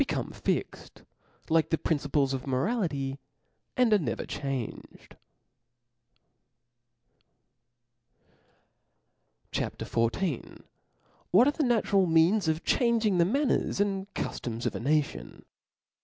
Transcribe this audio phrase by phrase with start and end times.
[0.07, 1.03] come fixed,
[1.47, 3.19] like the principles of morality,
[3.77, 5.15] and are never changed.
[9.51, 9.77] CHAP.
[9.77, 10.63] D F L A W 8, 443 CHAP.
[10.63, 10.63] XIV.
[11.29, 15.45] What are the natural Means of changing the Manners an4 Cujioms of a Nation.